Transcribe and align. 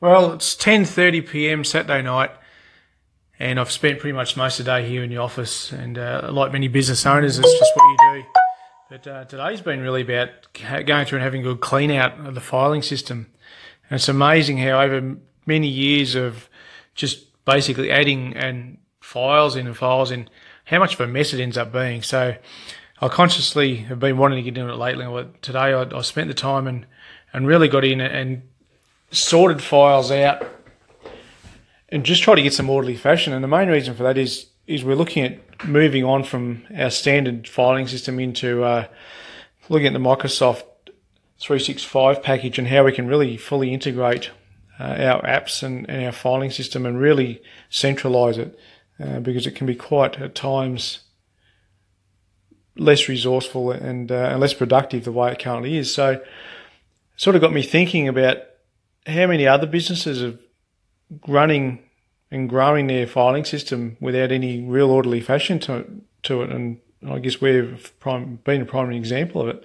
Well, 0.00 0.34
it's 0.34 0.54
10:30 0.54 1.28
p.m. 1.28 1.64
Saturday 1.64 2.02
night, 2.02 2.30
and 3.40 3.58
I've 3.58 3.70
spent 3.72 3.98
pretty 3.98 4.14
much 4.14 4.36
most 4.36 4.60
of 4.60 4.66
the 4.66 4.70
day 4.70 4.88
here 4.88 5.02
in 5.02 5.10
the 5.10 5.16
office. 5.16 5.72
And 5.72 5.98
uh, 5.98 6.28
like 6.30 6.52
many 6.52 6.68
business 6.68 7.04
owners, 7.04 7.36
it's 7.36 7.58
just 7.58 7.72
what 7.74 7.84
you 7.84 8.22
do. 8.22 8.28
But 8.90 9.06
uh, 9.08 9.24
today's 9.24 9.60
been 9.60 9.80
really 9.80 10.02
about 10.02 10.28
going 10.54 11.04
through 11.04 11.18
and 11.18 11.24
having 11.24 11.40
a 11.40 11.44
good 11.44 11.60
clean 11.60 11.90
out 11.90 12.18
of 12.24 12.36
the 12.36 12.40
filing 12.40 12.82
system. 12.82 13.26
And 13.90 13.96
it's 13.96 14.08
amazing 14.08 14.58
how 14.58 14.80
over 14.80 15.16
many 15.46 15.66
years 15.66 16.14
of 16.14 16.48
just 16.94 17.44
basically 17.44 17.90
adding 17.90 18.36
and 18.36 18.78
files 19.00 19.56
in 19.56 19.66
and 19.66 19.76
files 19.76 20.12
in, 20.12 20.30
how 20.64 20.78
much 20.78 20.94
of 20.94 21.00
a 21.00 21.08
mess 21.08 21.34
it 21.34 21.40
ends 21.40 21.58
up 21.58 21.72
being. 21.72 22.02
So 22.02 22.36
I 23.00 23.08
consciously 23.08 23.76
have 23.76 23.98
been 23.98 24.16
wanting 24.16 24.42
to 24.44 24.48
get 24.48 24.58
into 24.58 24.72
it 24.72 24.76
lately. 24.76 25.26
Today 25.42 25.74
I, 25.74 25.82
I 25.82 26.02
spent 26.02 26.28
the 26.28 26.34
time 26.34 26.68
and, 26.68 26.86
and 27.32 27.48
really 27.48 27.66
got 27.66 27.84
in 27.84 28.00
and 28.00 28.42
sorted 29.10 29.62
files 29.62 30.10
out 30.10 30.46
and 31.88 32.04
just 32.04 32.22
try 32.22 32.34
to 32.34 32.42
get 32.42 32.52
some 32.52 32.68
orderly 32.68 32.96
fashion. 32.96 33.32
And 33.32 33.42
the 33.42 33.48
main 33.48 33.68
reason 33.68 33.94
for 33.94 34.02
that 34.02 34.18
is 34.18 34.46
is 34.66 34.84
we're 34.84 34.94
looking 34.94 35.24
at 35.24 35.66
moving 35.66 36.04
on 36.04 36.22
from 36.22 36.62
our 36.76 36.90
standard 36.90 37.48
filing 37.48 37.88
system 37.88 38.20
into 38.20 38.62
uh, 38.62 38.86
looking 39.70 39.86
at 39.86 39.92
the 39.94 39.98
Microsoft 39.98 40.62
365 41.40 42.22
package 42.22 42.58
and 42.58 42.68
how 42.68 42.84
we 42.84 42.92
can 42.92 43.06
really 43.06 43.36
fully 43.36 43.72
integrate 43.72 44.30
uh, 44.78 44.82
our 44.82 45.22
apps 45.22 45.62
and, 45.62 45.88
and, 45.88 46.04
our 46.04 46.12
filing 46.12 46.50
system 46.50 46.84
and 46.84 47.00
really 47.00 47.42
centralize 47.70 48.36
it 48.36 48.58
uh, 49.02 49.20
because 49.20 49.46
it 49.46 49.54
can 49.54 49.66
be 49.66 49.74
quite 49.74 50.20
at 50.20 50.34
times 50.34 51.00
less 52.76 53.08
resourceful 53.08 53.72
and, 53.72 54.12
uh, 54.12 54.28
and 54.30 54.40
less 54.40 54.54
productive 54.54 55.04
the 55.04 55.12
way 55.12 55.32
it 55.32 55.38
currently 55.38 55.76
is. 55.76 55.92
So, 55.92 56.22
sort 57.16 57.34
of 57.34 57.42
got 57.42 57.52
me 57.52 57.62
thinking 57.62 58.06
about 58.06 58.38
how 59.08 59.26
many 59.26 59.46
other 59.46 59.66
businesses 59.66 60.22
are 60.22 60.38
running 61.26 61.82
and 62.30 62.48
growing 62.48 62.86
their 62.86 63.06
filing 63.06 63.44
system 63.44 63.96
without 64.00 64.30
any 64.30 64.60
real 64.60 64.90
orderly 64.90 65.20
fashion 65.20 65.58
to, 65.60 65.86
to 66.22 66.42
it. 66.42 66.50
And 66.50 66.80
I 67.08 67.18
guess 67.18 67.40
we've 67.40 67.92
prime, 68.00 68.36
been 68.44 68.62
a 68.62 68.66
primary 68.66 68.96
example 68.96 69.40
of 69.40 69.48
it. 69.48 69.64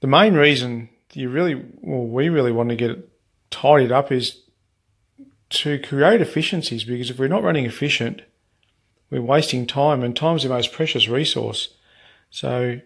The 0.00 0.06
main 0.06 0.34
reason 0.34 0.88
you 1.12 1.28
really, 1.28 1.54
well, 1.80 2.06
we 2.06 2.28
really 2.28 2.52
want 2.52 2.68
to 2.70 2.76
get 2.76 2.90
it 2.90 3.08
tidied 3.50 3.92
up 3.92 4.12
is 4.12 4.42
to 5.50 5.78
create 5.78 6.20
efficiencies 6.20 6.84
because 6.84 7.10
if 7.10 7.18
we're 7.18 7.28
not 7.28 7.42
running 7.42 7.64
efficient, 7.64 8.22
we're 9.10 9.22
wasting 9.22 9.66
time 9.66 10.02
and 10.02 10.14
time's 10.14 10.42
the 10.42 10.48
most 10.48 10.72
precious 10.72 11.08
resource. 11.08 11.74
So 12.30 12.80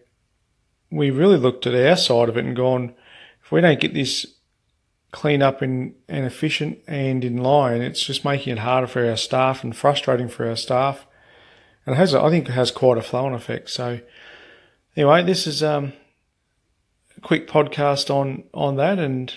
we 0.90 1.10
really 1.10 1.36
looked 1.36 1.66
at 1.66 1.74
our 1.74 1.96
side 1.96 2.28
of 2.28 2.36
it 2.36 2.44
and 2.44 2.54
gone, 2.56 2.94
we 3.52 3.60
don't 3.60 3.80
get 3.80 3.94
this 3.94 4.26
clean 5.12 5.42
up 5.42 5.60
and, 5.60 5.94
and 6.08 6.24
efficient 6.24 6.78
and 6.88 7.22
in 7.22 7.36
line, 7.36 7.82
it's 7.82 8.04
just 8.04 8.24
making 8.24 8.54
it 8.54 8.60
harder 8.60 8.86
for 8.86 9.06
our 9.06 9.16
staff 9.16 9.62
and 9.62 9.76
frustrating 9.76 10.28
for 10.28 10.48
our 10.48 10.56
staff. 10.56 11.06
And 11.84 11.94
it 11.94 11.98
has, 11.98 12.14
I 12.14 12.30
think 12.30 12.48
it 12.48 12.52
has 12.52 12.70
quite 12.70 12.96
a 12.96 13.02
flow 13.02 13.26
on 13.26 13.34
effect. 13.34 13.68
So 13.68 14.00
anyway, 14.96 15.22
this 15.22 15.46
is 15.46 15.62
um, 15.62 15.92
a 17.16 17.20
quick 17.20 17.46
podcast 17.46 18.08
on, 18.08 18.44
on 18.54 18.76
that 18.76 18.98
and 18.98 19.32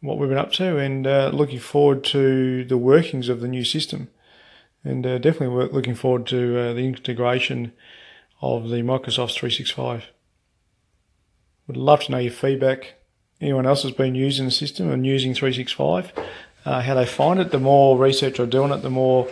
what 0.00 0.18
we've 0.18 0.28
been 0.28 0.38
up 0.38 0.52
to 0.52 0.76
and 0.76 1.06
uh, 1.06 1.30
looking 1.32 1.58
forward 1.58 2.04
to 2.04 2.64
the 2.66 2.78
workings 2.78 3.30
of 3.30 3.40
the 3.40 3.48
new 3.48 3.64
system. 3.64 4.08
And 4.84 5.06
uh, 5.06 5.18
definitely 5.18 5.68
looking 5.72 5.94
forward 5.94 6.26
to 6.26 6.58
uh, 6.58 6.72
the 6.74 6.86
integration 6.86 7.72
of 8.42 8.68
the 8.68 8.82
Microsoft 8.82 9.32
365. 9.34 10.06
Would 11.66 11.76
love 11.76 12.04
to 12.04 12.12
know 12.12 12.18
your 12.18 12.32
feedback 12.32 12.97
anyone 13.40 13.66
else 13.66 13.82
has 13.82 13.92
been 13.92 14.14
using 14.14 14.46
the 14.46 14.50
system 14.50 14.90
and 14.90 15.06
using 15.06 15.34
365, 15.34 16.12
uh, 16.64 16.80
how 16.82 16.94
they 16.94 17.06
find 17.06 17.40
it. 17.40 17.50
The 17.50 17.58
more 17.58 17.98
research 17.98 18.40
I 18.40 18.44
do 18.44 18.62
on 18.62 18.72
it, 18.72 18.82
the 18.82 18.90
more 18.90 19.28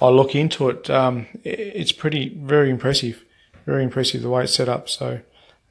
I 0.00 0.08
look 0.08 0.34
into 0.34 0.68
it. 0.68 0.88
Um, 0.90 1.26
it's 1.44 1.92
pretty, 1.92 2.30
very 2.30 2.70
impressive, 2.70 3.24
very 3.66 3.84
impressive 3.84 4.22
the 4.22 4.30
way 4.30 4.44
it's 4.44 4.54
set 4.54 4.68
up. 4.68 4.88
So, 4.88 5.20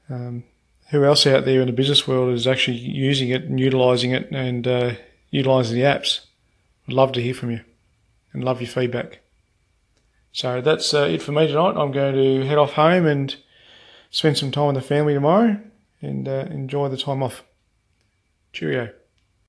um, 0.09 0.44
who 0.90 1.03
else 1.03 1.28
out 1.28 1.46
there 1.46 1.62
in 1.62 1.68
the 1.68 1.74
business 1.74 2.08
world 2.08 2.34
is 2.34 2.47
actually 2.47 2.78
using 2.78 3.30
it 3.30 3.44
and 3.44 3.59
utilizing 3.59 4.12
it 4.12 4.31
and 4.31 4.66
uh, 4.68 4.94
utilizing 5.31 5.75
the 5.75 5.84
apps? 5.84 6.22
I'd 6.88 6.94
love 6.94 7.12
to 7.13 7.22
hear 7.22 7.34
from 7.34 7.52
you 7.52 7.62
and 8.34 8.44
love 8.44 8.62
your 8.62 8.69
feedback. 8.69 9.19
So 10.31 10.62
that's 10.62 10.94
uh, 10.94 11.08
it 11.09 11.22
for 11.22 11.31
me 11.31 11.47
tonight. 11.47 11.75
I'm 11.75 11.92
going 11.92 12.16
to 12.16 12.46
head 12.46 12.58
off 12.58 12.74
home 12.74 13.06
and 13.06 13.36
spend 14.12 14.38
some 14.38 14.52
time 14.52 14.68
with 14.68 14.75
the 14.75 14.81
family 14.81 15.13
tomorrow 15.13 15.59
and 16.02 16.28
uh, 16.28 16.46
enjoy 16.52 16.90
the 16.90 16.97
time 16.97 17.24
off. 17.24 17.44
Cheerio. 18.57 19.06